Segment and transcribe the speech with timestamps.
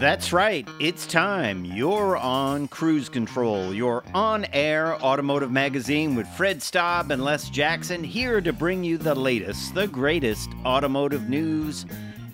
[0.00, 0.66] That's right.
[0.78, 1.62] It's time.
[1.66, 8.02] You're on Cruise Control, your on air automotive magazine with Fred Staub and Les Jackson,
[8.02, 11.84] here to bring you the latest, the greatest automotive news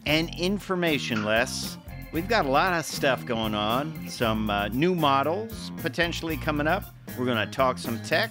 [0.07, 1.77] and information, Les.
[2.13, 6.85] We've got a lot of stuff going on, some uh, new models potentially coming up.
[7.19, 8.31] We're going to talk some tech,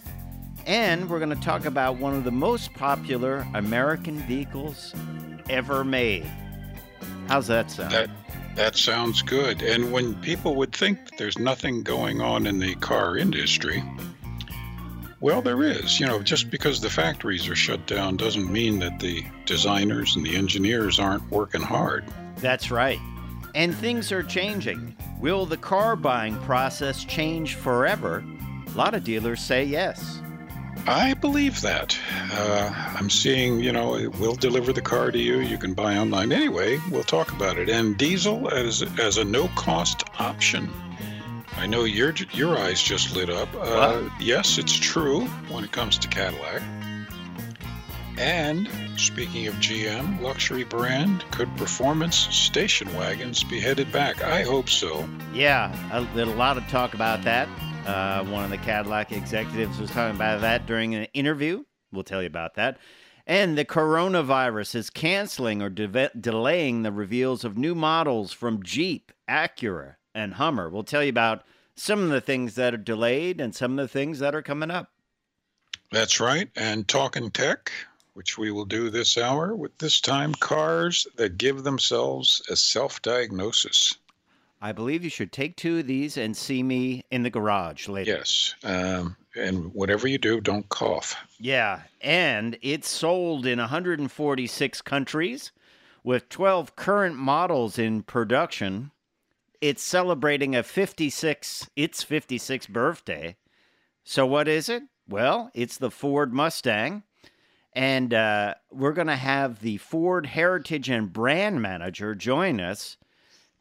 [0.66, 4.96] and we're going to talk about one of the most popular American vehicles
[5.50, 6.26] ever made.
[7.28, 8.10] How's that sound?
[8.56, 9.62] That sounds good.
[9.62, 13.84] And when people would think there's nothing going on in the car industry,
[15.20, 16.00] well, there is.
[16.00, 20.26] You know, just because the factories are shut down doesn't mean that the designers and
[20.26, 22.06] the engineers aren't working hard.
[22.38, 23.00] That's right.
[23.56, 24.96] And things are changing.
[25.20, 28.24] Will the car buying process change forever?
[28.68, 30.22] A lot of dealers say yes.
[30.88, 31.98] I believe that.
[32.32, 35.40] Uh, I'm seeing, you know, we'll deliver the car to you.
[35.40, 36.32] You can buy online.
[36.32, 37.70] Anyway, we'll talk about it.
[37.70, 40.70] And diesel as as a no cost option.
[41.58, 43.50] I know your your eyes just lit up.
[43.56, 46.62] Uh, yes, it's true when it comes to Cadillac.
[48.18, 54.24] And speaking of GM, luxury brand, could performance station wagons be headed back?
[54.24, 55.08] I hope so.
[55.34, 57.50] Yeah, a, there's a lot of talk about that.
[57.86, 61.64] Uh, one of the Cadillac executives was talking about that during an interview.
[61.92, 62.80] We'll tell you about that.
[63.28, 69.12] And the coronavirus is canceling or de- delaying the reveals of new models from Jeep,
[69.30, 70.70] Acura, and Hummer.
[70.70, 71.44] We'll tell you about
[71.76, 74.72] some of the things that are delayed and some of the things that are coming
[74.72, 74.92] up.
[75.92, 76.50] That's right.
[76.56, 77.72] And talking tech,
[78.14, 83.02] which we will do this hour with this time cars that give themselves a self
[83.02, 83.96] diagnosis.
[84.62, 88.12] I believe you should take two of these and see me in the garage later.
[88.12, 88.56] Yes.
[88.64, 91.16] Um, and whatever you do, don't cough.
[91.40, 95.52] Yeah, and it's sold in 146 countries
[96.04, 98.92] with 12 current models in production.
[99.60, 103.36] It's celebrating a 56 its 56th birthday.
[104.04, 104.84] So what is it?
[105.08, 107.04] Well, it's the Ford Mustang.
[107.74, 112.96] And uh, we're going to have the Ford Heritage and Brand Manager join us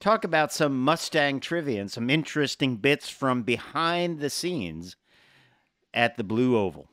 [0.05, 4.97] talk about some Mustang trivia and some interesting bits from behind the scenes
[5.95, 6.91] at the Blue Oval.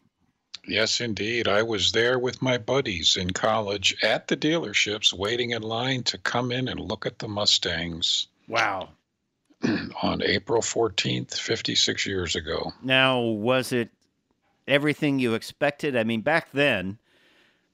[0.65, 1.45] Yes, indeed.
[1.45, 6.17] I was there with my buddies in college at the dealerships waiting in line to
[6.19, 8.89] come in and look at the Mustangs Wow.
[10.03, 12.71] on April 14th, 56 years ago.
[12.81, 13.89] Now, was it
[14.69, 15.97] everything you expected?
[15.97, 16.97] I mean, back then,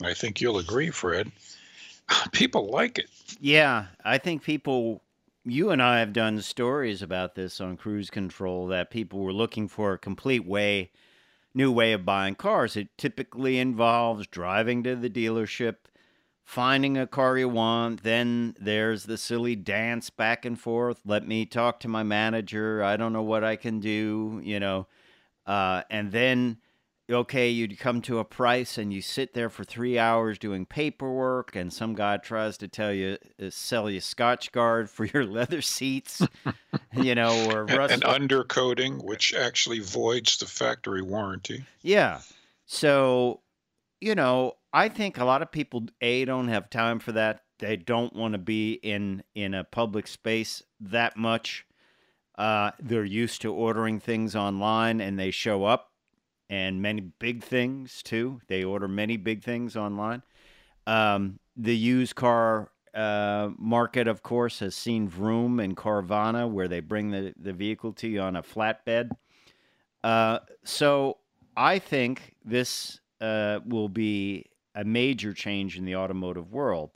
[0.04, 1.32] I think you'll agree, Fred.
[2.32, 3.10] People like it.
[3.40, 5.04] Yeah, I think people,
[5.44, 9.68] you and I have done stories about this on Cruise Control that people were looking
[9.68, 10.92] for a complete way,
[11.54, 12.78] new way of buying cars.
[12.78, 15.76] It typically involves driving to the dealership,
[16.46, 21.02] finding a car you want, then there's the silly dance back and forth.
[21.06, 22.82] Let me talk to my manager.
[22.82, 24.88] I don't know what I can do, you know.
[25.48, 26.58] Uh, and then
[27.10, 31.56] okay, you'd come to a price and you sit there for three hours doing paperwork,
[31.56, 36.22] and some guy tries to tell you uh, sell you Scotchgard for your leather seats,
[36.94, 37.94] you know, or And, rust.
[37.94, 41.64] and undercoating, which actually voids the factory warranty.
[41.82, 42.20] Yeah.
[42.66, 43.40] So,
[44.02, 47.44] you know, I think a lot of people a don't have time for that.
[47.60, 51.66] They don't want to be in in a public space that much.
[52.38, 55.92] Uh, they're used to ordering things online, and they show up,
[56.50, 58.40] and many big things too.
[58.48, 60.22] They order many big things online.
[60.86, 66.80] Um, the used car uh, market, of course, has seen Vroom and Carvana, where they
[66.80, 69.12] bring the, the vehicle to you on a flatbed.
[70.04, 71.18] Uh, so
[71.56, 74.46] I think this uh, will be
[74.76, 76.92] a major change in the automotive world.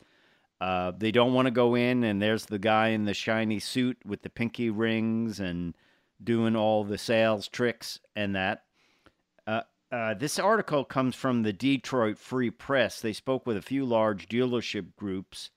[0.61, 3.97] Uh, they don't want to go in and there's the guy in the shiny suit
[4.05, 5.75] with the pinky rings and
[6.23, 8.61] doing all the sales tricks and that.
[9.47, 9.61] Uh,
[9.91, 13.01] uh, this article comes from the Detroit Free Press.
[13.01, 15.49] They spoke with a few large dealership groups,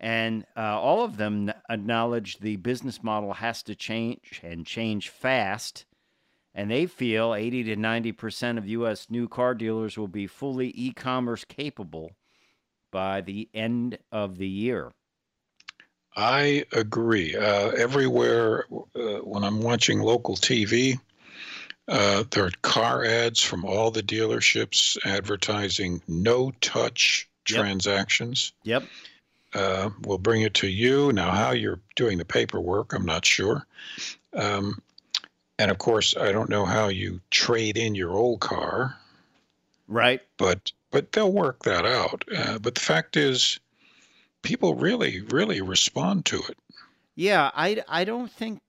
[0.00, 5.84] and uh, all of them acknowledge the business model has to change and change fast.
[6.52, 9.06] And they feel 80 to 90% of U.S.
[9.10, 12.10] new car dealers will be fully e commerce capable
[12.94, 14.92] by the end of the year.
[16.16, 17.34] I agree.
[17.34, 21.00] Uh, everywhere, uh, when I'm watching local TV,
[21.88, 27.58] uh, there are car ads from all the dealerships advertising no touch Yep.
[27.58, 28.52] transactions.
[28.62, 28.84] Yep.
[29.54, 31.12] Uh, we'll bring it to you.
[31.12, 33.66] Now, how you're doing the paperwork, I'm not sure.
[34.32, 34.80] Um,
[35.58, 38.96] and of course, I don't know how you trade in your old car,
[39.88, 40.22] Right.
[40.38, 42.24] but but they'll work that out.
[42.34, 43.58] Uh, but the fact is,
[44.42, 46.56] people really, really respond to it.
[47.16, 48.60] Yeah, I, I don't think.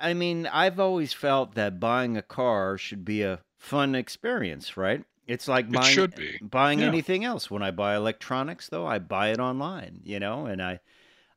[0.00, 5.04] I mean, I've always felt that buying a car should be a fun experience, right?
[5.26, 6.38] It's like It buying should be.
[6.40, 6.86] buying Yeah.
[6.86, 7.50] anything else.
[7.50, 10.80] When I buy electronics, though, I buy it online, you know, and I,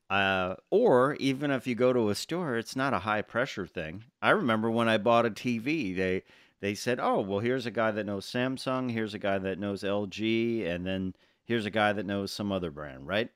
[0.10, 4.06] uh, or even if you go to a store, it's not a high pressure thing.
[4.22, 6.24] I remember when I bought a TV, they
[6.62, 9.84] they said, "Oh, well, here's a guy that knows Samsung, here's a guy that knows
[9.84, 11.16] LG, and then
[11.46, 13.30] here's a guy that knows some other brand, right?"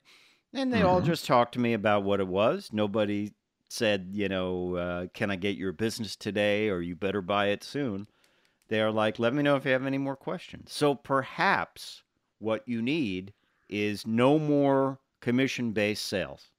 [0.54, 1.02] And they all Mhm.
[1.02, 2.72] just talked to me about what it was.
[2.72, 3.32] Nobody
[3.68, 7.62] said, you know, uh, can I get your business today or you better buy it
[7.64, 8.08] soon.
[8.68, 10.72] They're like, let me know if you have any more questions.
[10.72, 12.04] So perhaps
[12.38, 13.34] what you need
[13.68, 16.50] is no more commission based sales.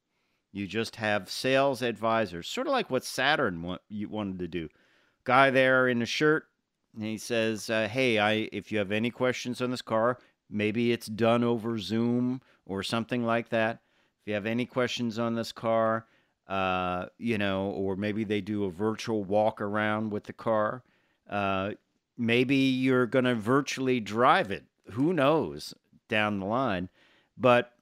[0.53, 4.69] You just have sales advisors, sort of like what Saturn want, you wanted to do.
[5.25, 6.47] Guy there in a shirt,
[6.93, 10.19] and he says, uh, "Hey, I if you have any questions on this car,
[10.49, 13.81] maybe it's done over Zoom or something like that.
[14.21, 16.05] If you have any questions on this car,
[16.47, 20.83] uh, you know, or maybe they do a virtual walk around with the car.
[21.29, 21.71] Uh,
[22.17, 24.63] maybe you're going to virtually drive it.
[24.91, 25.73] Who knows
[26.09, 26.89] down the line?
[27.37, 27.73] But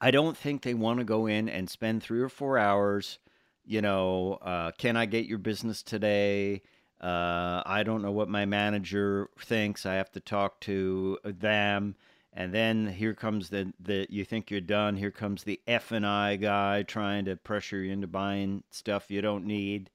[0.00, 3.18] I don't think they want to go in and spend three or four hours.
[3.64, 6.62] You know, uh, can I get your business today?
[7.00, 9.86] Uh, I don't know what my manager thinks.
[9.86, 11.96] I have to talk to them.
[12.32, 14.96] And then here comes the, the you think you're done.
[14.96, 19.20] Here comes the F and I guy trying to pressure you into buying stuff you
[19.22, 19.90] don't need.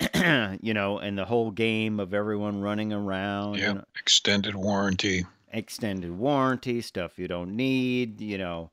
[0.62, 3.62] you know, and the whole game of everyone running around.
[3.62, 5.26] you Yeah, know, extended warranty.
[5.52, 8.70] extended warranty stuff you don't need you know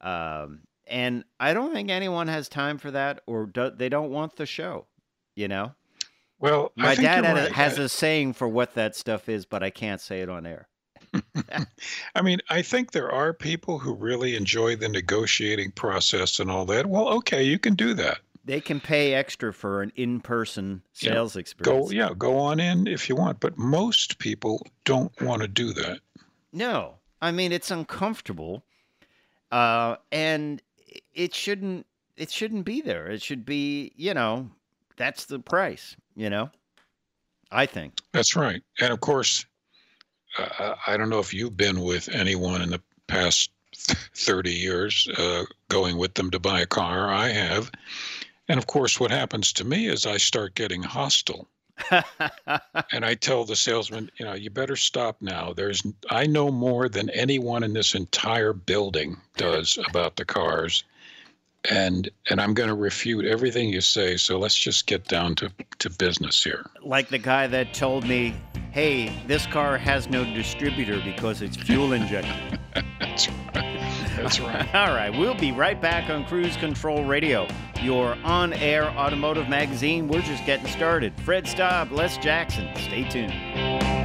[0.00, 4.36] um, and i don't think anyone has time for that or do, they don't want
[4.36, 4.86] the show
[5.36, 5.74] you know
[6.44, 7.52] Well, my dad right.
[7.52, 10.68] has a saying for what that stuff is but i can't say it on air
[12.14, 16.64] I mean, I think there are people who really enjoy the negotiating process and all
[16.66, 16.86] that.
[16.86, 18.18] Well, okay, you can do that.
[18.44, 22.86] they can pay extra for an in-person Yeah, sales experience Go, yeah, go on in
[22.86, 23.40] if you want.
[23.40, 26.00] But most people don't want to do that.
[26.52, 28.64] No, I mean it's uncomfortable,
[29.50, 30.60] uh, and
[31.12, 31.86] it shouldn't.
[32.16, 33.08] It shouldn't be there.
[33.08, 34.50] It should be, you know,
[34.96, 35.96] that's the price.
[36.14, 36.50] You know,
[37.50, 37.94] I think.
[38.12, 38.62] That's right.
[38.80, 39.46] And of course,
[40.38, 45.44] uh, I don't know if you've been with anyone in the past 30 years uh,
[45.68, 47.12] going with them to buy a car.
[47.12, 47.70] I have.
[48.48, 51.48] And of course, what happens to me is I start getting hostile.
[51.90, 55.52] and I tell the salesman, you know, you better stop now.
[55.52, 60.84] There's I know more than anyone in this entire building does about the cars.
[61.70, 64.16] And and I'm going to refute everything you say.
[64.16, 66.66] So let's just get down to, to business here.
[66.82, 68.34] like the guy that told me,
[68.70, 72.58] "Hey, this car has no distributor because it's fuel injected."
[73.00, 73.80] That's right.
[74.16, 74.74] That's right.
[74.74, 77.48] All right, we'll be right back on Cruise Control Radio,
[77.80, 80.08] your on-air automotive magazine.
[80.08, 81.12] We're just getting started.
[81.20, 82.68] Fred Staub, Les Jackson.
[82.76, 84.03] Stay tuned.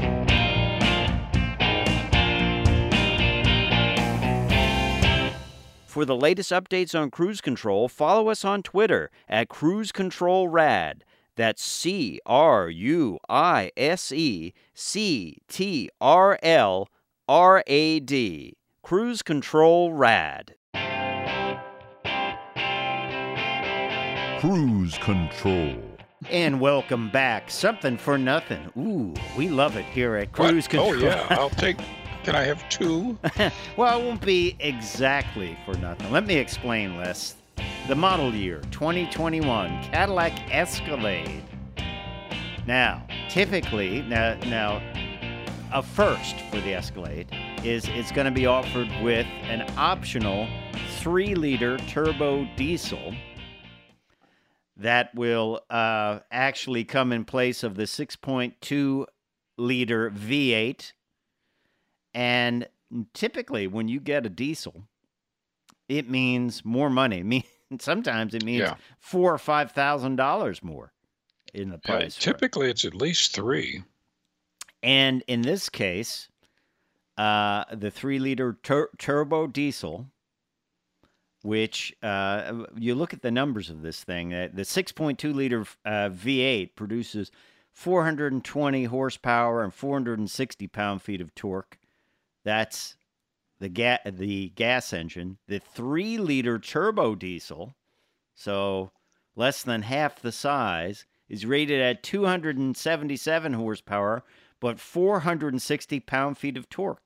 [5.90, 11.04] For the latest updates on cruise control, follow us on Twitter at Cruise Control Rad.
[11.36, 16.90] That's C R U I S E C T R L
[17.28, 18.56] R A D.
[18.84, 20.54] Cruise Control Rad.
[24.40, 25.76] Cruise control.
[26.30, 27.50] And welcome back.
[27.50, 28.72] Something for nothing.
[28.78, 30.52] Ooh, we love it here at What?
[30.52, 30.92] Cruise Control.
[30.92, 31.78] Oh yeah, I'll take.
[32.24, 33.18] Can I have two?
[33.78, 36.12] well, it won't be exactly for nothing.
[36.12, 37.36] Let me explain, Les.
[37.88, 41.44] The model year 2021 Cadillac Escalade.
[42.68, 44.82] Now, typically, now, now,
[45.74, 47.28] a first for the Escalade
[47.64, 50.48] is it's going to be offered with an optional
[50.98, 53.14] three-liter turbo diesel
[54.76, 59.06] that will uh, actually come in place of the 6.2
[59.58, 60.94] liter V8
[62.14, 62.68] and
[63.14, 64.84] typically, when you get a diesel,
[65.88, 67.24] it means more money.
[67.24, 67.46] Me,
[67.80, 68.76] sometimes it means Yeah.
[69.00, 70.92] four or five thousand dollars more
[71.54, 72.18] in the Yeah, price.
[72.18, 72.22] it.
[72.22, 73.84] typically, it's at least three.
[74.82, 76.30] And in this case,
[77.18, 80.06] uh, the three-liter tur- turbo diesel,
[81.42, 86.76] which uh, you look at the numbers of this thing, uh, the 6.2-liter uh, V8
[86.76, 87.30] produces
[87.72, 91.78] 420 horsepower and 460 pound-feet of torque.
[92.44, 92.96] That's
[93.60, 95.38] the ga- the gas engine.
[95.48, 97.76] The three-liter turbo diesel,
[98.36, 98.92] so
[99.36, 104.24] less than half the size, is rated at 277 horsepower
[104.62, 107.02] but 460 pound feet of torque.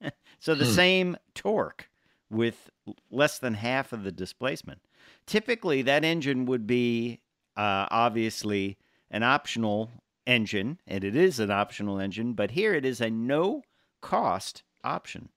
[0.38, 0.70] so the Hmm.
[0.72, 1.88] same torque
[2.30, 2.70] with
[3.10, 4.80] less than half of the displacement.
[5.26, 7.20] Typically, that engine would be
[7.56, 8.76] uh, obviously
[9.10, 9.90] an optional
[10.26, 13.62] engine, and it is an optional engine, but here it is a no
[14.02, 15.30] cost option.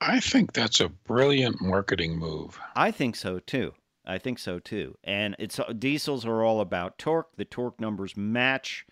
[0.00, 2.58] I think that's a brilliant marketing move.
[2.74, 3.72] I think so too.
[4.04, 4.96] I think so too.
[5.04, 7.36] And it's uh, diesels are all about torque.
[7.36, 8.86] The torque numbers match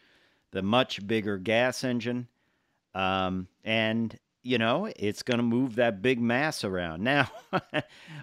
[0.52, 2.28] the much bigger gas engine,
[2.94, 7.02] um, and you know it's going to move that big mass around.
[7.04, 7.28] Now,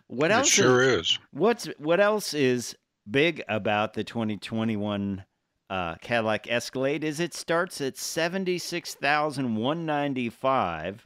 [0.07, 0.47] what else?
[0.47, 1.19] it sure is, is.
[1.31, 2.75] What's what else is
[3.09, 5.25] big about the 2021
[5.69, 7.03] uh, Cadillac Escalade?
[7.03, 11.05] Is it starts at seventy six thousand one ninety five.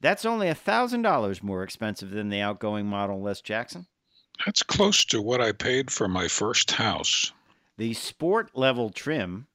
[0.00, 3.86] That's only a thousand dollars more expensive than the outgoing model, Les Jackson.
[4.44, 7.32] That's close to what I paid for my first house.
[7.78, 9.46] The sport level trim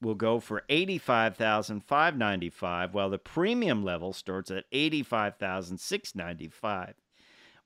[0.00, 5.78] will go for eighty-five thousand five ninety-five, while the premium level starts at eighty-five thousand
[5.78, 6.94] six ninety-five.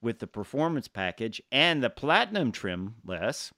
[0.00, 3.52] With the performance package and the platinum trim, less,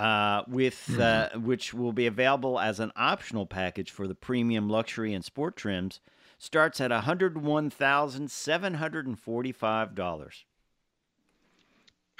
[0.00, 5.12] uh, with uh, which will be available as an optional package for the premium luxury
[5.12, 6.00] and sport trims,
[6.38, 10.46] starts at one hundred one thousand seven hundred and forty-five dollars.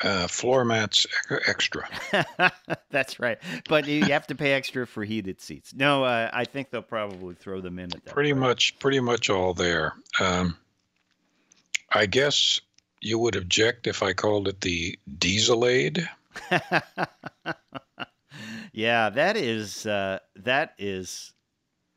[0.03, 1.07] Uh, floor mats
[1.47, 1.89] extra.
[2.91, 3.39] That's right.
[3.67, 5.75] But you have to pay extra for heated seats.
[5.75, 8.13] No, uh, I think they'll probably throw them in at that.
[8.13, 8.41] Pretty price.
[8.41, 9.95] much, pretty much all there.
[10.19, 10.57] Um,
[11.93, 12.61] I guess
[13.01, 16.07] you would object if I called it the Dieselade.
[18.73, 21.33] yeah, that is uh, that is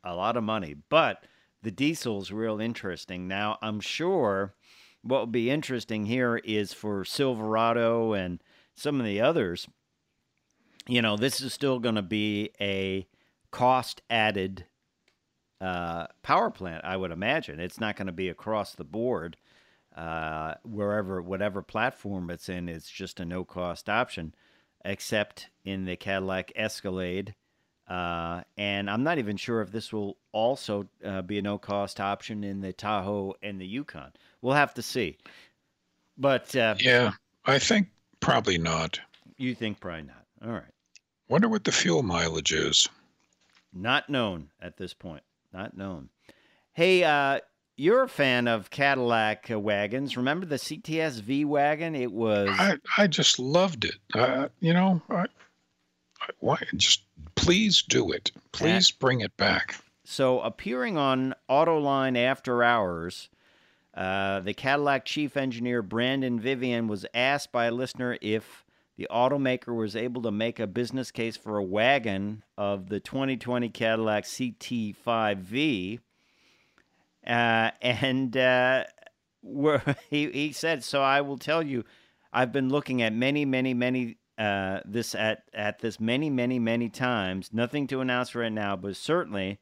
[0.02, 1.24] a lot of money, but
[1.62, 3.26] the diesel's real interesting.
[3.26, 4.54] Now, I'm sure
[5.02, 8.42] what will be interesting here is for Silverado and
[8.74, 9.68] some of the others.
[10.86, 13.06] You know, this is still going to be a
[13.50, 14.66] cost added
[15.60, 17.60] uh, power plant, I would imagine.
[17.60, 19.36] It's not going to be across the board.
[19.94, 24.34] Uh, wherever, whatever platform it's in, it's just a no cost option,
[24.84, 27.34] except in the Cadillac Escalade.
[27.88, 32.00] Uh, and I'm not even sure if this will also uh, be a no cost
[32.00, 34.10] option in the Tahoe and the Yukon.
[34.42, 35.18] We'll have to see.
[36.16, 37.12] But uh, Yeah,
[37.44, 37.88] I think
[38.20, 38.98] probably not.
[39.36, 40.24] you think probably not.
[40.44, 40.62] All right.
[41.28, 42.88] Wonder what the fuel mileage is.
[43.72, 45.22] Not known at this point.
[45.52, 46.08] Not known.
[46.72, 47.40] Hey, uh,
[47.76, 50.16] you're a fan of Cadillac uh, wagons.
[50.16, 51.94] Remember the CTS V wagon?
[51.94, 52.48] It was.
[52.50, 53.96] I I just loved it.
[54.14, 55.24] Uh, you know, I,
[56.20, 57.02] I, why just
[57.34, 58.30] please do it.
[58.52, 59.76] Please bring it back.
[60.04, 63.30] So, appearing on Autoline After Hours,
[63.94, 68.64] uh, the Cadillac chief engineer Brandon Vivian was asked by a listener if
[68.96, 73.68] the automaker was able to make a business case for a wagon of the 2020
[73.70, 76.00] Cadillac CT5V.
[77.26, 78.84] Uh, and uh,
[80.10, 81.84] he, he said, So I will tell you,
[82.32, 84.18] I've been looking at many, many, many.
[84.36, 87.50] Uh, this at at this many many many times.
[87.52, 89.60] Nothing to announce right now, but certainly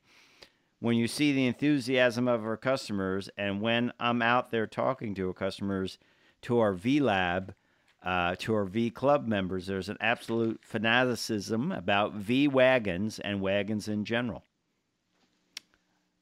[0.82, 5.28] when you see the enthusiasm of our customers, and when I'm out there talking to
[5.28, 5.96] our customers,
[6.42, 7.54] to our V Lab,
[8.02, 13.86] uh, to our V Club members, there's an absolute fanaticism about V wagons and wagons
[13.86, 14.42] in general.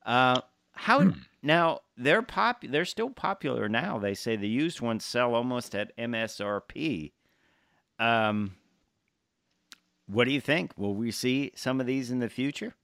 [0.04, 0.42] Uh,
[0.80, 3.98] how now they're pop they're still popular now.
[3.98, 7.12] They say the used ones sell almost at MSRP.
[7.98, 8.56] Um,
[10.06, 10.72] what do you think?
[10.78, 12.74] Will we see some of these in the future?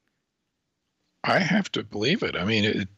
[1.25, 2.37] I have to believe it.
[2.37, 2.89] I mean, it,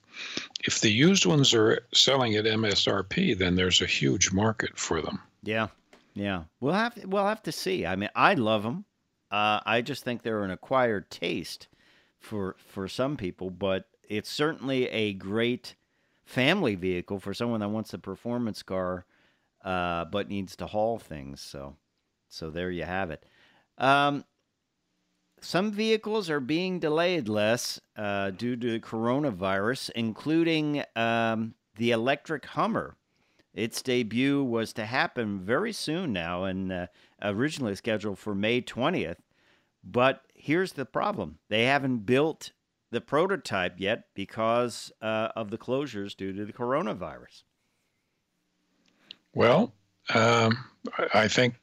[0.64, 5.20] if the used ones are selling at MSRP, then there's a huge market for them.
[5.44, 5.68] Yeah,
[6.14, 6.42] yeah.
[6.60, 7.86] We'll have to, we'll have to see.
[7.86, 8.84] I mean, I love them.
[9.30, 11.68] Uh, I just think they're an acquired taste
[12.18, 15.76] for for some people, but it's certainly a great
[16.24, 19.04] family vehicle for someone that wants a performance car,
[19.64, 21.40] uh, but needs to haul things.
[21.40, 21.76] So,
[22.28, 23.24] so there you have it.
[23.76, 24.24] Um,
[25.40, 32.44] some vehicles are being delayed less uh, due to the coronavirus, including um, the electric
[32.46, 32.96] Hummer.
[33.54, 36.86] Its debut was to happen very soon now and uh,
[37.22, 39.16] originally scheduled for May 20th.
[39.84, 42.52] But here's the problem they haven't built
[42.90, 47.42] the prototype yet because uh, of the closures due to the coronavirus.
[49.34, 49.72] Well,
[50.14, 50.56] um,
[51.12, 51.54] I think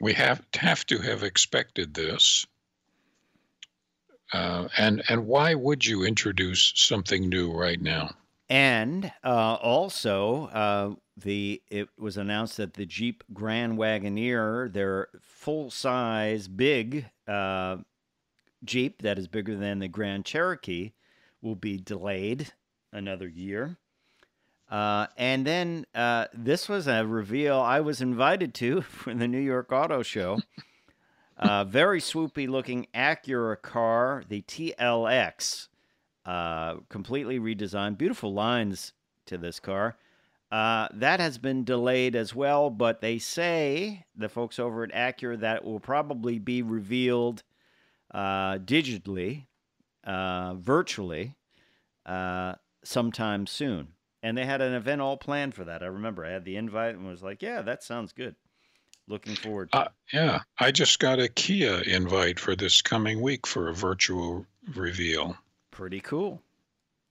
[0.00, 2.46] we have have to have expected this.
[4.32, 8.10] Uh, and and why would you introduce something new right now?
[8.48, 15.70] And uh, also, uh, the it was announced that the Jeep Grand Wagoneer, their full
[15.70, 17.78] size, big uh,
[18.66, 20.92] Jeep that is bigger than the Grand Cherokee,
[21.40, 22.52] will be delayed
[22.92, 23.78] another year.
[24.68, 29.40] Uh, and then uh, this was a reveal I was invited to for the New
[29.40, 30.40] York Auto Show.
[31.38, 35.68] uh, very swoopy looking Acura car, the TLX,
[36.24, 37.98] uh, completely redesigned.
[37.98, 38.92] Beautiful lines
[39.26, 39.96] to this car.
[40.50, 45.38] Uh, that has been delayed as well, but they say, the folks over at Acura,
[45.40, 47.42] that it will probably be revealed
[48.16, 49.44] uh, digitally,
[50.02, 51.34] uh, virtually,
[52.06, 53.88] uh, sometime soon.
[54.22, 55.82] And they had an event all planned for that.
[55.82, 58.34] I remember I had the invite and was like, yeah, that sounds good.
[59.06, 63.46] Looking forward to Uh, yeah, I just got a Kia invite for this coming week
[63.46, 65.36] for a virtual reveal.
[65.70, 66.42] Pretty cool.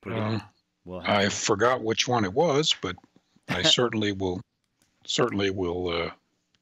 [0.01, 0.41] Pretty cool.
[0.85, 2.95] We'll I forgot which one it was, but
[3.47, 4.41] I certainly will
[5.05, 6.09] certainly will uh,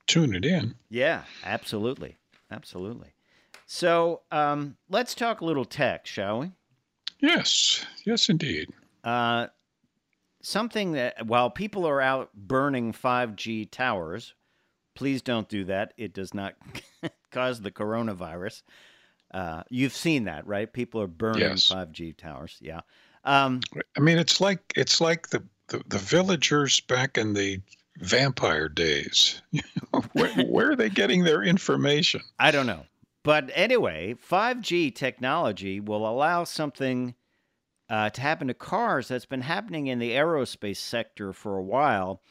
[0.07, 0.75] tune it in.
[0.89, 2.17] Yeah, absolutely.
[2.51, 3.13] Absolutely.
[3.65, 6.51] So um, let's talk a little tech, shall we?
[7.19, 8.69] Yes, yes, indeed.
[9.03, 9.47] Uh,
[10.41, 14.33] something that, while people are out burning 5G towers,
[14.93, 15.93] please don't do that.
[15.97, 16.55] It does not
[17.31, 18.63] cause the coronavirus.
[19.33, 20.71] Uh, you've seen that, right?
[20.71, 21.69] People are burning Yes.
[21.69, 22.57] 5G towers.
[22.61, 22.81] Yeah.
[23.23, 23.61] Um,
[23.97, 27.61] I mean, it's like it's like the the, the villagers back in the
[27.97, 29.41] vampire days.
[30.11, 32.21] where, where are they getting their information?
[32.37, 32.85] I don't know.
[33.23, 37.15] But anyway, 5G technology will allow something
[37.89, 42.21] uh, to happen to cars that's been happening in the aerospace sector for a while.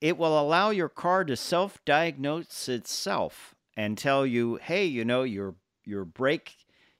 [0.00, 5.22] It will allow your car to self diagnose itself and tell you, hey, you know,
[5.22, 5.54] your,
[5.84, 6.56] your brake.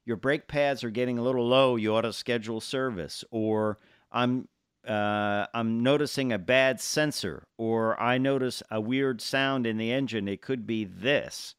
[0.07, 1.77] Your brake pads are getting a little low.
[1.77, 3.23] You ought to schedule service.
[3.31, 3.79] Or
[4.11, 4.49] I'm
[4.87, 10.27] uh, I'm noticing a bad sensor, or I notice a weird sound in the engine.
[10.27, 11.55] It could be this.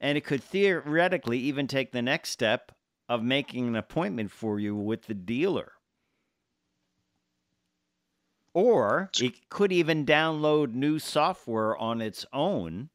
[0.00, 2.72] And it could theoretically even take the next step
[3.08, 5.72] of making an appointment for you with the dealer.
[8.54, 12.90] Or it could even download new software on its own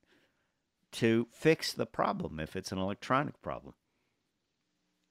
[0.94, 3.74] to fix the problem if it's an electronic problem.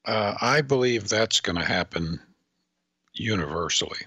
[0.04, 2.20] Uh, I believe that's going to happen
[3.14, 4.00] universally.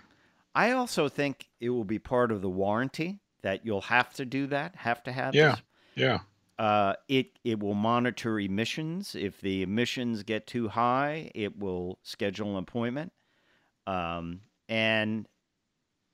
[0.54, 4.48] I also think it will be part of the warranty that you'll have to do
[4.48, 5.52] that, have to have Yeah.
[5.52, 5.62] this.
[5.95, 6.19] Yeah.
[6.58, 9.15] Uh, it it will monitor emissions.
[9.15, 13.12] If the emissions get too high, it will schedule an appointment.
[13.86, 15.28] Um, and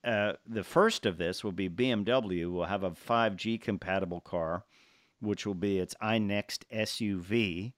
[0.04, 4.66] uh, the first of this will be BMW will have a 5G compatible car,
[5.20, 7.74] which will be its iNext SUV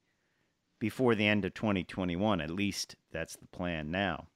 [0.80, 2.39] before the end of 2021.
[2.39, 4.28] At least that's the plan now.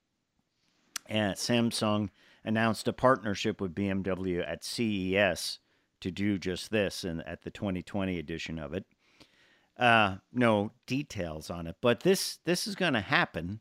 [1.05, 2.09] And Samsung
[2.43, 5.59] announced a partnership with BMW at CES
[6.07, 8.85] to do just this and at the 2020 edition of it.
[9.77, 13.59] Uh, no details on it, but this this is going to happen.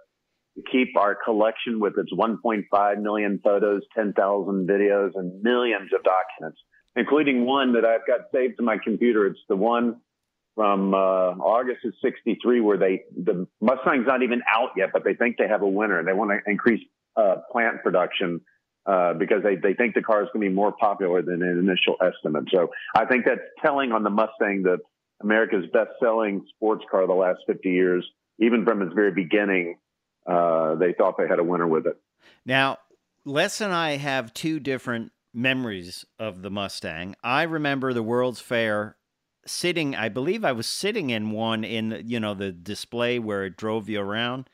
[0.70, 6.60] keep our collection with its 1.5 million photos, 10,000 videos, and millions of documents,
[6.96, 9.26] including one that I've got saved to my computer.
[9.26, 10.00] It's the one
[10.54, 15.14] from uh, August of 63 where they, the Mustang's not even out yet, but they
[15.14, 16.04] think they have a winner.
[16.04, 16.82] They want to increase
[17.16, 18.40] uh, plant production
[18.86, 21.58] uh, because they, they think the car is going to be more popular than an
[21.58, 22.44] initial estimate.
[22.52, 24.78] So I think that's telling on the Mustang that
[25.22, 28.06] America's best selling sports car the last 50 years,
[28.38, 29.76] even from its very beginning,
[30.26, 31.96] uh, they thought they had a winner with it.
[32.44, 32.78] Now,
[33.24, 37.16] Les and I have two different memories of the Mustang.
[37.22, 38.96] I remember the World's Fair
[39.46, 43.56] sitting, I believe I was sitting in one in, you know, the display where it
[43.56, 44.48] drove you around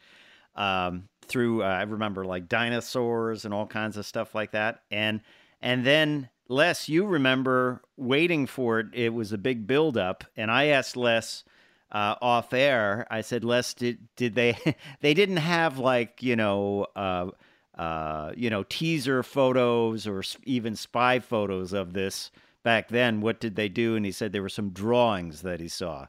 [0.57, 4.83] um, through, uh, I remember like dinosaurs and all kinds of stuff like that.
[4.91, 5.21] And,
[5.61, 8.87] and then Les, you remember waiting for it.
[8.93, 10.25] It was a big buildup.
[10.37, 11.45] And I asked Les,
[11.93, 14.57] uh, off air, I said, Les, did did they
[15.01, 17.31] they didn't have like you know uh,
[17.77, 22.31] uh, you know teaser photos or even spy photos of this
[22.63, 23.21] back then?
[23.21, 23.97] What did they do?
[23.97, 26.07] And he said there were some drawings that he saw.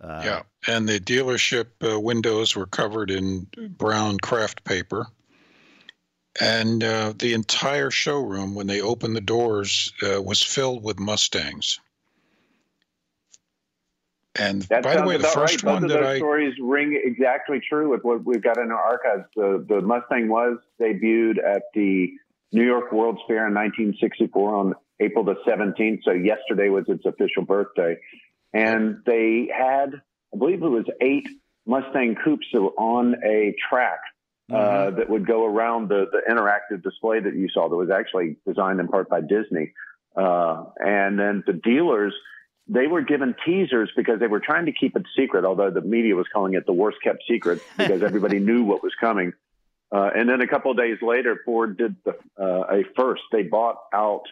[0.00, 3.46] Uh, yeah, and the dealership uh, windows were covered in
[3.78, 5.06] brown craft paper.
[6.40, 11.78] And uh, the entire showroom, when they opened the doors, uh, was filled with Mustangs.
[14.34, 15.74] And That by the way, the first right.
[15.74, 19.24] one Both that I stories ring exactly true with what we've got in our archives.
[19.36, 22.12] The, the Mustang was debuted at the
[22.52, 26.00] New York World's Fair in 1964 on April the 17th.
[26.04, 27.96] So yesterday was its official birthday.
[28.54, 29.94] And they had,
[30.34, 31.28] I believe it was eight
[31.66, 34.00] Mustang coupes that were on a track
[34.52, 38.36] uh, that would go around the, the interactive display that you saw that was actually
[38.46, 39.72] designed in part by Disney.
[40.14, 42.14] Uh, and then the dealers,
[42.68, 46.14] they were given teasers because they were trying to keep it secret, although the media
[46.14, 49.32] was calling it the worst kept secret because everybody knew what was coming.
[49.90, 53.22] Uh, and then a couple of days later, Ford did the, uh, a first.
[53.30, 54.22] They bought out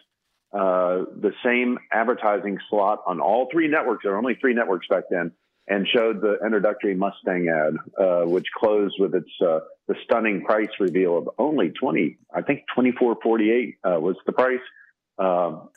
[0.52, 4.04] uh, the same advertising slot on all three networks.
[4.04, 5.32] There were only three networks back then,
[5.68, 10.70] and showed the introductory Mustang ad, uh, which closed with its uh, the stunning price
[10.78, 12.16] reveal of only twenty.
[12.34, 14.60] I think twenty four forty eight uh, was the price.
[15.18, 15.68] Um,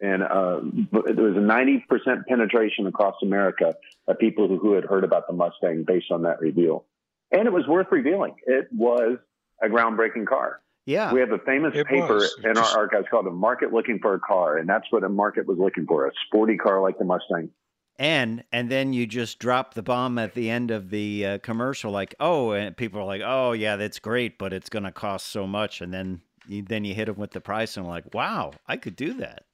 [0.00, 0.60] and uh,
[0.92, 3.74] there was a 90% penetration across America
[4.06, 6.84] of people who, who had heard about the Mustang based on that reveal.
[7.32, 8.34] And it was worth revealing.
[8.46, 9.18] It was
[9.62, 10.60] a groundbreaking car.
[10.84, 11.12] yeah.
[11.12, 12.36] We have a famous paper was.
[12.44, 15.08] in Just- our archives called The Market Looking for a Car," and that's what a
[15.08, 17.50] market was looking for—a sporty car like the Mustang.
[17.98, 21.90] and and then you just drop the bomb at the end of the uh, commercial,
[21.90, 25.26] like oh, and people are like, oh yeah, that's great, but it's going to cost
[25.26, 28.52] so much, and then you, then you hit them with the price, and like, wow,
[28.68, 29.44] I could do that.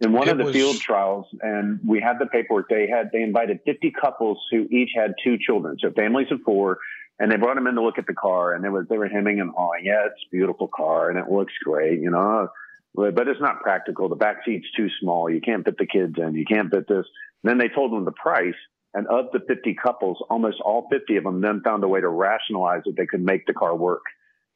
[0.00, 2.68] In one It of the was- field trials, and we had the paperwork.
[2.68, 6.78] They had they invited 50 couples who each had two children, so families of four,
[7.18, 9.08] and they brought them in to look at the car, and they was they were
[9.08, 9.84] hemming and hawing.
[9.86, 12.48] Yeah, it's a beautiful car, and it looks great, you know,
[12.94, 14.08] but but it's not practical.
[14.08, 15.30] The back seat's too small.
[15.30, 16.34] You can't fit the kids in.
[16.34, 17.06] You can't fit this.
[17.42, 18.54] And then they told them the price,
[18.92, 22.08] and of the 50 couples, almost all 50 of them then found a way to
[22.08, 24.02] rationalize that they could make the car work.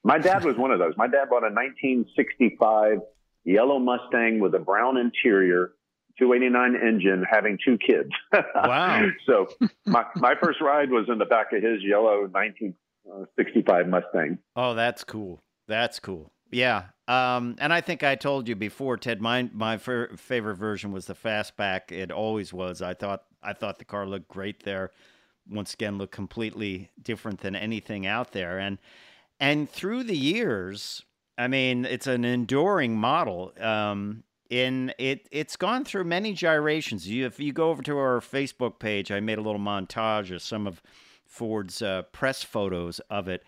[0.04, 0.94] My dad was one of those.
[0.96, 2.98] My dad bought a 1965
[3.44, 5.72] yellow Mustang with a brown interior,
[6.18, 8.10] 289 engine, having two kids.
[8.54, 9.06] Wow.
[9.26, 9.48] so
[9.86, 14.38] my, my first ride was in the back of his yellow 1965 Mustang.
[14.56, 15.40] Oh, that's cool.
[15.66, 16.30] That's cool.
[16.50, 16.84] Yeah.
[17.08, 19.20] Um, and I think I told you before, Ted.
[19.20, 21.90] My my f- favorite version was the fastback.
[21.90, 22.82] It always was.
[22.82, 24.90] I thought I thought the car looked great there.
[25.48, 28.58] Once again, looked completely different than anything out there.
[28.58, 28.78] And
[29.40, 31.04] and through the years,
[31.40, 33.54] I mean, it's an enduring model.
[33.58, 37.08] Um, in it, it's gone through many gyrations.
[37.08, 40.42] You, if you go over to our Facebook page, I made a little montage of
[40.42, 40.82] some of
[41.24, 43.42] Ford's uh, press photos of it.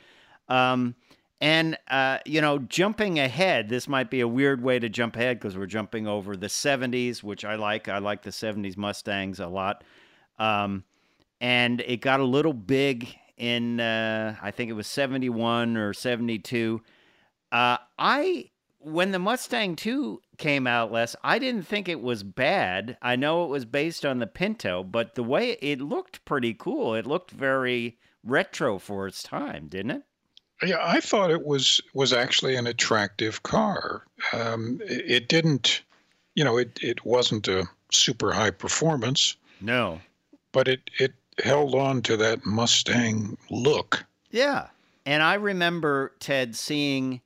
[0.48, 0.94] Um,
[1.38, 5.38] and, uh, you know, jumping ahead, this might be a weird way to jump ahead
[5.38, 7.90] because we're jumping over the 70s, which I like.
[7.90, 9.84] I like the 70s Mustangs a lot.
[10.38, 10.84] Um,
[11.42, 16.80] and it got a little big in, uh, I think it was 71 or 72.
[17.52, 22.96] Uh, I, when the Mustang 2 came out, Les, I didn't think it was bad.
[23.02, 26.94] I know it was based on the Pinto, but the way it looked pretty cool.
[26.94, 30.02] It looked very retro for its time, didn't it?
[30.64, 34.04] Yeah, I thought it was was actually an attractive car.
[34.32, 35.82] Um, it, it didn't,
[36.36, 39.36] you know, it it wasn't a super high performance.
[39.60, 40.00] No,
[40.52, 44.04] but it it held on to that Mustang look.
[44.30, 44.68] Yeah,
[45.04, 47.20] and I remember Ted seeing.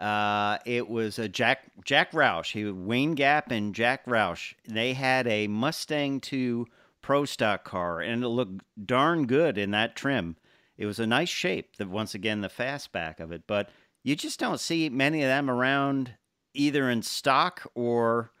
[0.00, 2.52] Uh, it was a Jack Jack Roush.
[2.52, 4.54] He was Wayne Gapp and Jack Roush.
[4.66, 6.66] They had a Mustang 2
[7.02, 10.36] Pro Stock car, and it looked darn good in that trim.
[10.78, 11.76] It was a nice shape.
[11.76, 13.68] That once again the fastback of it, but
[14.02, 16.14] you just don't see many of them around
[16.54, 18.32] either in stock or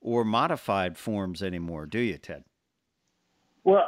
[0.00, 2.44] or modified forms anymore, do you, Ted?
[3.64, 3.86] Well,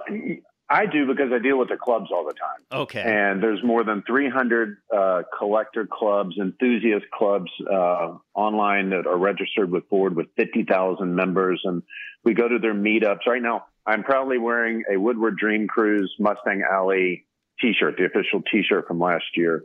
[0.68, 2.81] I do because I deal with the clubs all the time.
[2.83, 3.00] Okay.
[3.00, 9.70] And there's more than 300 uh, collector clubs, enthusiast clubs uh, online that are registered
[9.70, 11.61] with Ford with 50,000 members.
[11.64, 11.83] And
[12.24, 13.26] we go to their meetups.
[13.26, 17.26] Right now, I'm proudly wearing a Woodward Dream Cruise Mustang Alley
[17.61, 19.62] T-shirt, the official T-shirt from last year,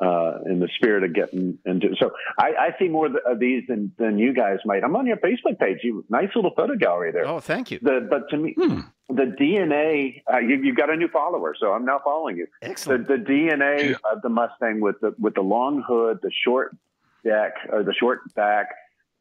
[0.00, 1.88] uh, in the spirit of getting into.
[1.98, 4.82] So I, I see more of these than, than you guys might.
[4.82, 5.78] I'm on your Facebook page.
[5.82, 7.26] You nice little photo gallery there.
[7.26, 7.78] Oh, thank you.
[7.82, 8.80] The, but to me, hmm.
[9.08, 10.22] the DNA.
[10.32, 12.46] Uh, you, have got a new follower, so I'm now following you.
[12.62, 13.08] Excellent.
[13.08, 13.96] The, the DNA yeah.
[14.10, 16.76] of the Mustang with the with the long hood, the short
[17.24, 18.68] deck, or the short back.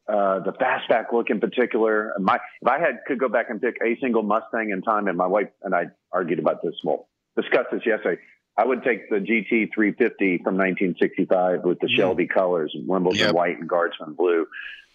[0.08, 2.14] Uh, the fastback look in particular.
[2.20, 5.18] My, if I had could go back and pick a single Mustang in time, and
[5.18, 6.74] my wife and I argued about this.
[6.84, 8.20] Well, discussed this yesterday.
[8.60, 11.96] I would take the GT 350 from 1965 with the mm.
[11.96, 13.34] Shelby colors, Wimbledon yep.
[13.34, 14.48] white and Guardsman blue,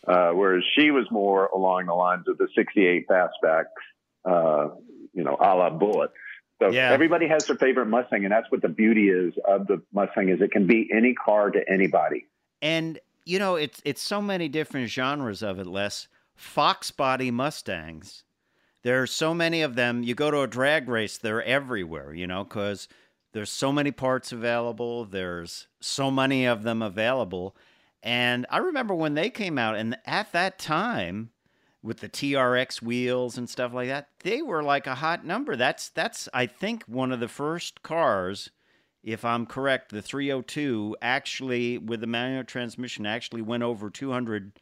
[0.06, 3.64] uh, whereas she was more along the lines of the 68 fastback,
[4.26, 4.68] uh,
[5.14, 6.10] you know, a la Bullitt.
[6.60, 6.92] So yeah.
[6.92, 10.42] everybody has their favorite Mustang, and that's what the beauty is of the Mustang is
[10.42, 12.26] it can be any car to anybody.
[12.60, 15.66] And you know, it's it's so many different genres of it.
[15.66, 18.24] Les Fox body Mustangs
[18.84, 20.02] there are so many of them.
[20.02, 22.86] You go to a drag race, they're everywhere, you know, because
[23.34, 25.04] there's so many parts available.
[25.04, 27.56] There's so many of them available.
[28.00, 31.30] And I remember when they came out, and at that time,
[31.82, 35.56] with the TRX wheels and stuff like that, they were like a hot number.
[35.56, 38.50] That's that's I think one of the first cars,
[39.02, 44.60] if I'm correct, the 302 actually with the manual transmission actually went over 200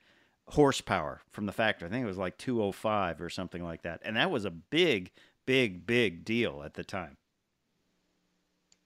[0.48, 1.88] horsepower from the factory.
[1.88, 4.00] I think it was like 205 or something like that.
[4.02, 5.12] And that was a big,
[5.46, 7.18] big, big deal at the time.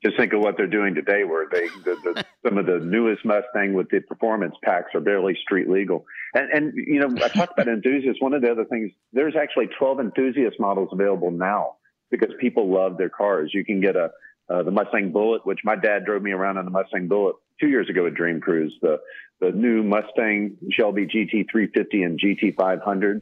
[0.06, 3.24] Just think of what they're doing today, where they the, the, some of the newest
[3.24, 6.06] Mustang with the performance packs are barely street legal.
[6.32, 8.22] And, and you know, I talked about enthusiasts.
[8.22, 11.76] One of the other things, there's actually 12 enthusiast models available now
[12.10, 13.50] because people love their cars.
[13.52, 14.10] You can get a
[14.48, 17.66] uh, the Mustang Bullitt, which my dad drove me around on the Mustang Bullitt two
[17.66, 18.72] years ago at Dream Cruise.
[18.80, 19.00] The
[19.40, 23.20] the new Mustang Shelby GT350 and GT500s.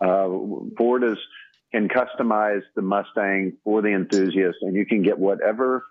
[0.00, 1.16] Uh, Ford is,
[1.72, 5.84] can customize the Mustang for the enthusiast, and you can get whatever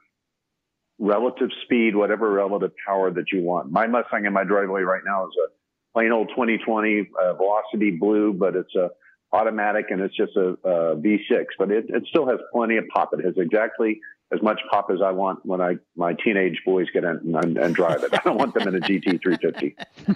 [0.99, 3.71] relative speed, whatever relative power that you want.
[3.71, 5.49] My Mustang in my driveway right now is a
[5.93, 8.89] plain old 2020 uh, Velocity Blue, but it's a
[9.31, 13.09] automatic and it's just a a V6, but it, it still has plenty of pop.
[13.13, 13.99] It has exactly
[14.31, 17.75] as much pop as I want when I my teenage boys get in and, and
[17.75, 18.13] drive it.
[18.13, 19.75] I don't want them in a GT 350.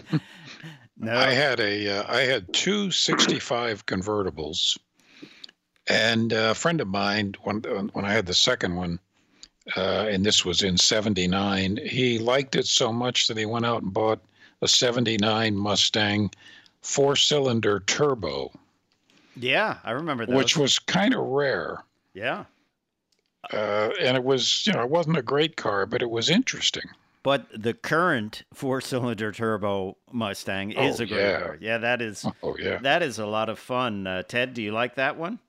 [0.97, 1.15] no.
[1.15, 4.77] I had a uh, I had two 65 convertibles,
[5.87, 8.99] and a friend of mine when when I had the second one,
[9.75, 13.83] uh, and this was in '79, he liked it so much that he went out
[13.83, 14.19] and bought
[14.61, 16.31] a '79 Mustang
[16.81, 18.51] four cylinder turbo.
[19.35, 20.35] Yeah, I remember that.
[20.35, 21.83] Which was kind of rare.
[22.13, 22.45] Yeah.
[23.53, 26.83] Uh, and it was, you know, it wasn't a great car, but it was interesting.
[27.23, 31.39] But the current four-cylinder turbo Mustang oh, is a great yeah.
[31.39, 31.57] car.
[31.59, 32.25] Yeah, that is.
[32.41, 34.07] Oh yeah, that is a lot of fun.
[34.07, 35.39] Uh, Ted, do you like that one?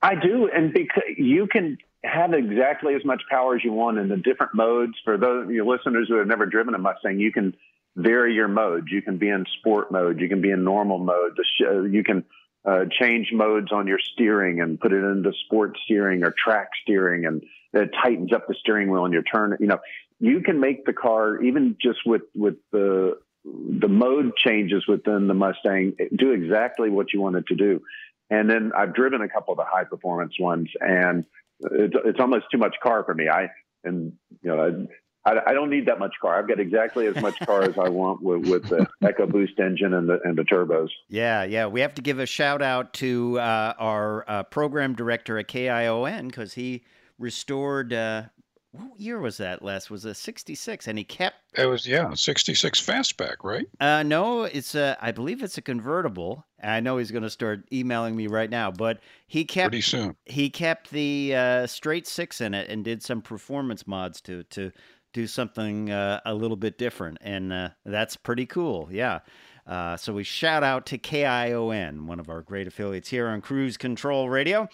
[0.00, 4.08] I do, and because you can have exactly as much power as you want in
[4.08, 4.94] the different modes.
[5.04, 7.54] For those your listeners who have never driven a Mustang, you can
[7.96, 8.86] vary your modes.
[8.90, 10.20] You can be in sport mode.
[10.20, 11.36] You can be in normal mode.
[11.60, 12.24] You can
[12.64, 17.26] uh, change modes on your steering and put it into sport steering or track steering,
[17.26, 19.56] and it tightens up the steering wheel and your turn.
[19.60, 19.78] You know,
[20.20, 25.34] you can make the car even just with with the the mode changes within the
[25.34, 27.82] Mustang do exactly what you want it to do.
[28.30, 31.26] And then I've driven a couple of the high performance ones, and
[31.70, 33.28] it's, it's almost too much car for me.
[33.28, 33.48] I
[33.84, 34.86] and you know
[35.24, 36.38] I, I, don't need that much car.
[36.38, 40.08] I've got exactly as much car as I want with, with the EcoBoost engine and
[40.08, 40.88] the and the turbos.
[41.08, 41.66] Yeah, yeah.
[41.66, 46.26] We have to give a shout out to uh, our uh, program director at KION
[46.26, 46.84] because he
[47.18, 48.24] restored uh,
[48.72, 49.90] what year was that Les?
[49.90, 53.66] Was a 66 and he kept It was yeah, 66 fastback, right?
[53.80, 56.44] Uh no, it's a I believe it's a convertible.
[56.62, 60.16] I know he's going to start emailing me right now, but he kept Pretty soon.
[60.26, 64.72] He kept the uh, straight 6 in it and did some performance mods to to
[65.12, 68.88] do something uh, a little bit different and uh, that's pretty cool.
[68.90, 69.20] Yeah.
[69.66, 73.76] Uh, so we shout out to KION, one of our great affiliates here on Cruise
[73.76, 74.68] Control Radio.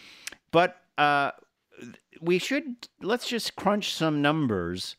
[0.52, 1.32] but uh,
[2.20, 4.96] we should let's just crunch some numbers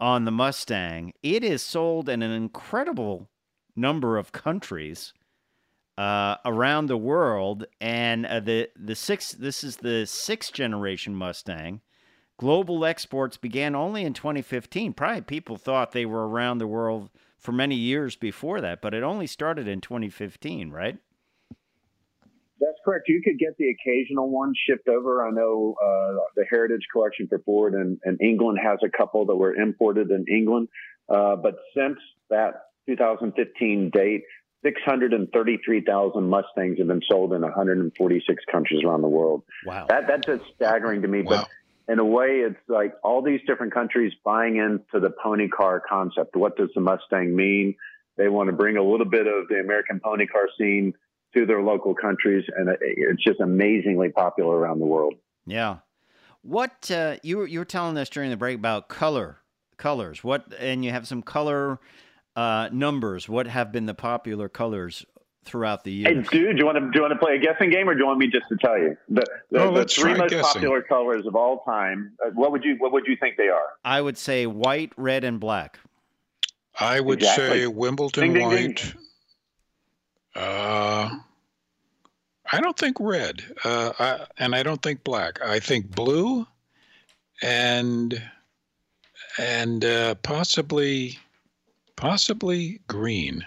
[0.00, 1.12] on the Mustang.
[1.22, 3.28] It is sold in an incredible
[3.74, 5.12] number of countries
[5.98, 9.32] uh, around the world, and uh, the the six.
[9.32, 11.82] This is the sixth generation Mustang.
[12.38, 14.92] Global exports began only in 2015.
[14.92, 19.02] Probably people thought they were around the world for many years before that, but it
[19.02, 20.98] only started in 2015, right?
[22.60, 23.08] That's correct.
[23.08, 25.26] You could get the occasional one shipped over.
[25.26, 29.36] I know uh, the Heritage Collection for Ford in, in, England has a couple that
[29.36, 30.68] were imported in England.
[31.08, 31.98] Uh, but since
[32.30, 34.22] that 2015 date,
[34.62, 39.42] 633,000 Mustangs have been sold in 146 countries around the world.
[39.64, 39.86] Wow.
[39.88, 41.22] That, that's just staggering to me.
[41.22, 41.30] Wow.
[41.30, 41.48] But
[41.88, 46.36] in a way, it's like all these different countries buying into the pony car concept.
[46.36, 47.76] What does the Mustang mean?
[48.16, 50.94] They want to bring a little bit of the American pony car scene
[51.34, 55.14] to their local countries, and it's just amazingly popular around the world.
[55.46, 55.78] Yeah.
[56.42, 59.38] What uh, you you were telling us during the break about color
[59.76, 60.24] colors?
[60.24, 61.78] What and you have some color
[62.34, 63.28] uh, numbers.
[63.28, 65.04] What have been the popular colors
[65.46, 66.28] throughout the years.
[66.30, 67.94] Hey, dude, do you want to do you want to play a guessing game, or
[67.94, 70.42] do you want me just to tell you the the, oh, the three most guessing.
[70.42, 72.12] popular colors of all time?
[72.24, 73.68] Uh, what would you What would you think they are?
[73.84, 75.78] I would say white, red, and black.
[76.78, 77.60] I would exactly.
[77.60, 78.76] say Wimbledon ding, ding, white.
[78.76, 78.92] Ding.
[80.34, 81.10] Uh,
[82.52, 85.40] I don't think red, uh, I, and I don't think black.
[85.42, 86.46] I think blue,
[87.42, 88.22] and
[89.38, 91.18] and uh, possibly
[91.96, 93.44] possibly green.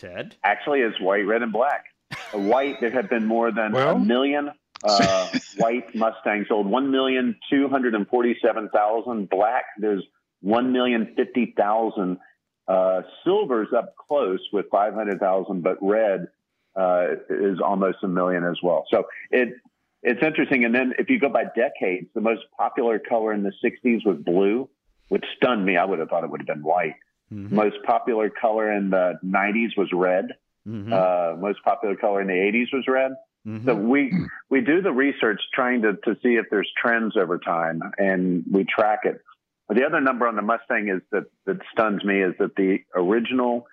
[0.00, 0.36] Ted?
[0.42, 1.84] Actually, is white, red, and black.
[2.32, 4.50] White, there have been more than well, a million
[4.82, 6.66] uh, white Mustangs sold.
[6.66, 9.28] One million two hundred and forty-seven thousand.
[9.28, 10.02] Black, there's
[10.40, 12.18] one million fifty thousand.
[12.66, 16.28] Uh, silver's up close with five hundred thousand, but red
[16.76, 18.86] uh, is almost a million as well.
[18.90, 19.54] So it
[20.02, 20.64] it's interesting.
[20.64, 24.16] And then if you go by decades, the most popular color in the '60s was
[24.18, 24.68] blue,
[25.08, 25.76] which stunned me.
[25.76, 26.94] I would have thought it would have been white.
[27.32, 27.54] Mm-hmm.
[27.54, 30.26] Most popular color in the 90s was red.
[30.66, 30.92] Mm-hmm.
[30.92, 33.12] Uh, most popular color in the 80s was red.
[33.46, 33.66] Mm-hmm.
[33.66, 34.12] So we
[34.50, 38.64] we do the research trying to, to see if there's trends over time, and we
[38.64, 39.22] track it.
[39.66, 42.80] But The other number on the Mustang is that that stuns me is that the
[42.94, 43.66] original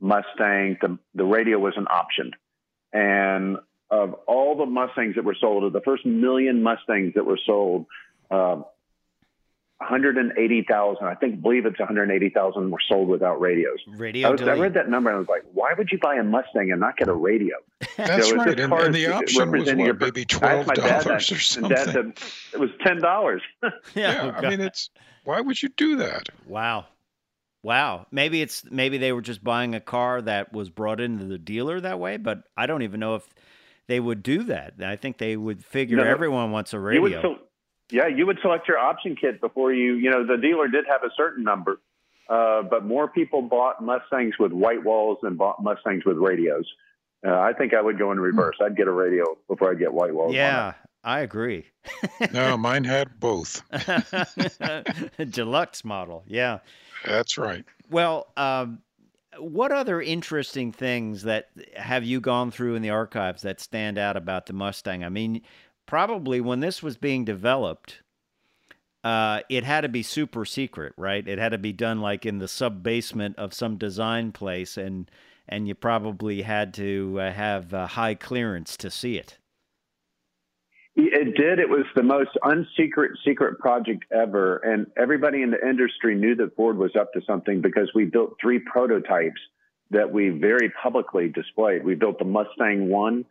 [0.00, 2.32] Mustang, the the radio was an option,
[2.92, 3.58] and
[3.90, 7.86] of all the Mustangs that were sold, of the first million Mustangs that were sold,
[8.30, 8.62] uh,
[9.90, 11.06] 180,000.
[11.06, 13.78] I think believe it's 180,000 were sold without radios.
[13.88, 16.16] Radio I, was, I read that number and I was like, why would you buy
[16.16, 17.56] a Mustang and not get a radio?
[17.96, 18.56] That's You know, right.
[18.56, 21.38] this And, and the option was what, your- maybe twelve asked my dad dollars or
[21.38, 21.70] something.
[21.74, 22.12] Dad said
[22.52, 23.42] it was ten dollars.
[23.62, 24.90] yeah, yeah, oh, I mean, it's
[25.24, 26.28] why would you do that?
[26.46, 26.86] Wow.
[27.62, 28.06] Wow.
[28.10, 31.80] Maybe it's maybe they were just buying a car that was brought into the dealer
[31.80, 33.26] that way, but I don't even know if
[33.86, 34.74] they would do that.
[34.82, 36.10] I think they would figure No, no.
[36.10, 37.18] everyone wants a You would radio.
[37.20, 37.36] still,
[37.90, 39.94] yeah, you would select your option kit before you.
[39.94, 41.80] You know, the dealer did have a certain number,
[42.28, 46.66] uh, but more people bought Mustangs with white walls than bought Mustangs with radios.
[47.26, 48.56] Uh, I think I would go in reverse.
[48.62, 50.34] I'd get a radio before I get white walls.
[50.34, 51.66] yeah, I agree.
[52.32, 53.62] No, mine had both.
[55.30, 56.24] Deluxe model.
[56.26, 56.58] Yeah.
[57.04, 57.64] That's right.
[57.90, 58.80] Well, um,
[59.38, 64.16] what other interesting things that have you gone through in the archives that stand out
[64.16, 65.04] about the Mustang?
[65.04, 65.42] I mean,
[65.86, 68.02] probably when this was being developed,
[69.02, 71.26] uh, it had to be super secret, right?
[71.28, 75.10] It had to be done like in the sub basement of some design place, and
[75.46, 79.38] and you probably had to uh, have uh, high clearance to see it.
[80.96, 81.58] It did.
[81.58, 86.54] It was the most unsecret secret project ever, and everybody in the industry knew that
[86.54, 89.40] Ford was up to something because we built three prototypes
[89.90, 91.84] that we very publicly displayed.
[91.84, 93.24] We built the Mustang One,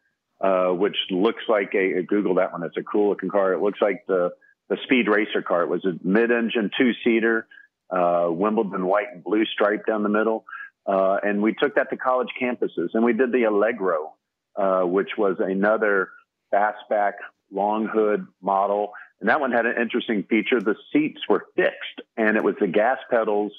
[0.44, 2.64] uh, which looks like a, a Google that one.
[2.64, 3.54] It's a cool looking car.
[3.54, 4.32] It looks like the
[4.70, 5.64] the Speed Racer car.
[5.64, 7.48] It was a mid-engine two-seater,
[7.90, 10.46] uh, Wimbledon white and blue stripe down the middle,
[10.86, 12.90] uh, and we took that to college campuses.
[12.94, 14.14] And we did the Allegro,
[14.56, 16.10] uh, which was another
[16.54, 17.14] fastback
[17.52, 18.94] long hood model.
[19.20, 20.60] And that one had an interesting feature.
[20.60, 23.54] The seats were fixed and it was the gas pedals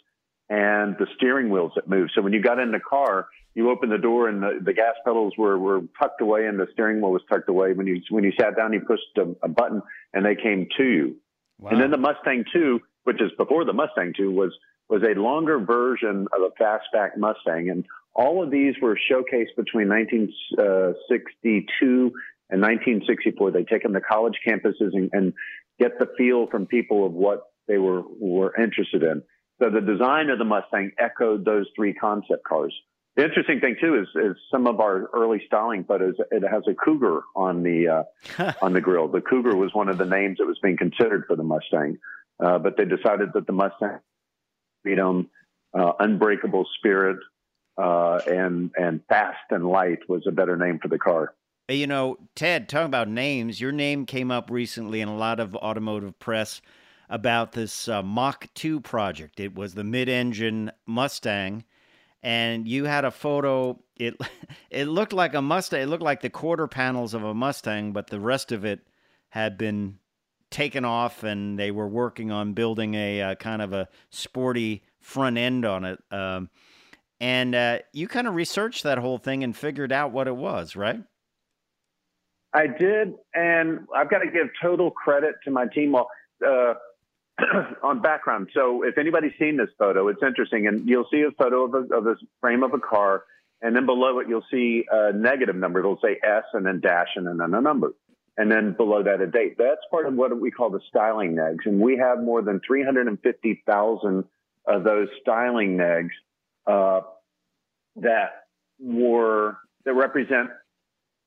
[0.49, 2.13] and the steering wheels that moved.
[2.15, 4.95] So when you got in the car, you opened the door and the, the gas
[5.05, 7.73] pedals were, were tucked away and the steering wheel was tucked away.
[7.73, 9.81] When you, when you sat down, you pushed a, a button
[10.13, 11.17] and they came to you.
[11.61, 11.71] Wow.
[11.71, 14.53] And then the Mustang 2, which is before the Mustang 2, was
[14.89, 17.71] was a longer version of a fastback Mustang.
[17.71, 22.13] And all of these were showcased between 1962
[22.51, 23.51] and 1964.
[23.51, 25.33] They take them to college campuses and, and
[25.81, 29.23] get the feel from people of what they were were interested in.
[29.61, 32.75] So the design of the Mustang echoed those three concept cars.
[33.17, 36.15] The interesting thing too is, is some of our early styling photos.
[36.33, 38.05] It has a cougar on the
[38.39, 39.07] uh, on the grill.
[39.09, 41.99] The cougar was one of the names that was being considered for the Mustang,
[42.41, 44.01] uh, but they decided that the Mustang,
[44.83, 45.31] freedom,
[45.79, 47.19] uh, unbreakable spirit,
[47.79, 51.35] uh, and and fast and light was a better name for the car.
[51.69, 55.55] You know, Ted, talking about names, your name came up recently in a lot of
[55.57, 56.61] automotive press
[57.09, 59.41] about this uh, Mach 2 project.
[59.41, 61.65] It was the mid engine Mustang,
[62.25, 63.79] and you had a photo.
[63.97, 64.17] It,
[64.71, 65.83] it looked like a Mustang.
[65.83, 68.81] It looked like the quarter panels of a Mustang, but the rest of it
[69.29, 69.99] had been
[70.51, 75.37] taken off, and they were working on building a uh, kind of a sporty front
[75.37, 76.01] end on it.
[76.11, 76.49] Um,
[77.21, 80.75] and uh, you kind of researched that whole thing and figured out what it was,
[80.77, 81.01] right?
[82.55, 85.93] I did, and I've got to give total credit to my team.
[85.93, 86.09] Well,
[86.47, 86.75] uh,
[87.83, 88.49] on background.
[88.55, 91.95] So if anybody's seen this photo, it's interesting, and you'll see a photo of a,
[91.95, 93.25] of frame of a car,
[93.61, 95.81] and then below it you'll see a negative number.
[95.81, 97.93] It'll say S and then dash and then a number,
[98.37, 99.57] and then below that a date.
[99.59, 104.25] That's part of what we call the styling negs, and we have more than 350,000
[104.67, 106.11] of those styling negs
[106.67, 107.01] uh,
[107.97, 108.45] that
[108.79, 110.51] were that represent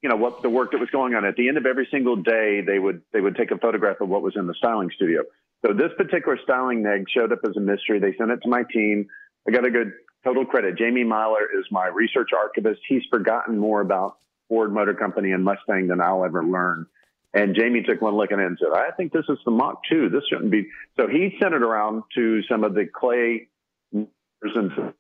[0.01, 2.15] you know what the work that was going on at the end of every single
[2.17, 5.23] day they would they would take a photograph of what was in the styling studio
[5.65, 7.99] so this particular styling neg showed up as a mystery.
[7.99, 9.07] They sent it to my team.
[9.47, 9.91] I got a good
[10.23, 10.77] total credit.
[10.77, 12.81] Jamie myler is my research archivist.
[12.87, 14.17] He's forgotten more about
[14.49, 16.85] ford motor company and mustang than i'll ever learn.
[17.33, 19.81] And jamie took one look at it and said i think this is the mach
[19.89, 20.67] 2 this shouldn't be.
[20.97, 23.47] So he sent it around to some of the clay
[23.91, 24.93] and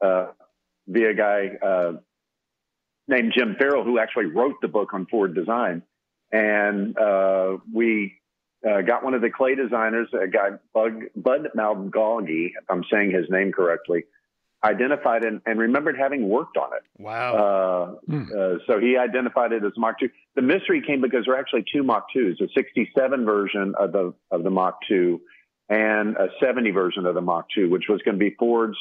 [0.00, 0.26] uh,
[0.86, 1.92] via guy uh,
[3.08, 5.82] named Jim Farrell, who actually wrote the book on Ford design.
[6.32, 8.14] And uh, we
[8.68, 13.10] uh, got one of the clay designers, a guy, Bug, Bud Magaldi, if I'm saying
[13.10, 14.04] his name correctly,
[14.64, 16.82] identified and, and remembered having worked on it.
[16.98, 17.98] Wow.
[18.10, 20.08] Uh, uh, so he identified it as Mach 2.
[20.36, 24.14] The mystery came because there are actually two Mach 2s, a 67 version of the,
[24.30, 25.20] of the Mach 2
[25.68, 28.76] and a 70 version of the Mach 2, which was going to be Ford's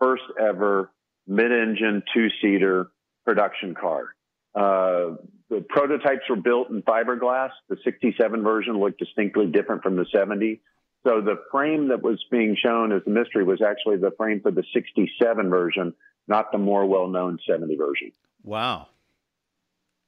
[0.00, 0.90] first ever
[1.26, 2.88] mid-engine two-seater
[3.24, 4.14] production car.
[4.54, 5.16] Uh,
[5.50, 7.50] the prototypes were built in fiberglass.
[7.68, 10.60] The 67 version looked distinctly different from the 70.
[11.06, 14.50] So the frame that was being shown as the mystery was actually the frame for
[14.50, 15.92] the 67 version,
[16.26, 18.12] not the more well-known 70 version.
[18.42, 18.88] Wow.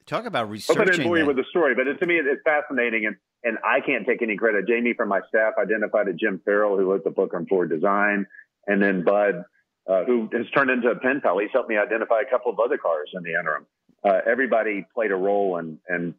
[0.07, 0.85] Talk about Hope I researching.
[0.87, 3.07] didn't bore you with the story, but it, to me, it, it's fascinating.
[3.07, 4.67] And, and I can't take any credit.
[4.67, 8.27] Jamie from my staff identified a Jim Farrell, who wrote the book on Ford design,
[8.67, 9.45] and then Bud,
[9.87, 11.39] uh, who has turned into a pen pal.
[11.39, 13.67] He's helped me identify a couple of other cars in the interim.
[14.07, 16.15] Uh, everybody played a role in, in